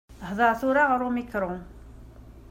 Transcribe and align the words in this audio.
Hder 0.27 0.53
tura 0.59 0.83
ɣer 0.91 1.01
umikru. 1.07 1.53